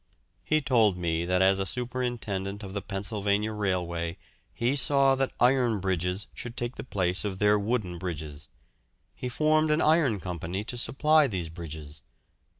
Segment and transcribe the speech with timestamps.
[0.43, 4.17] He told me that as a superintendent of the Pennsylvania Railway
[4.51, 8.49] he saw that iron bridges should take the place of their wooden bridges.
[9.13, 12.01] He formed an iron company to supply these bridges.